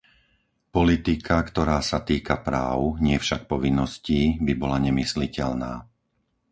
Politika, 0.77 1.37
ktorá 1.49 1.77
sa 1.89 1.99
týka 2.09 2.35
práv, 2.47 2.79
nie 3.05 3.17
však 3.25 3.41
povinností, 3.53 4.21
by 4.47 4.53
bola 4.61 4.77
nemysliteľná. 4.87 5.73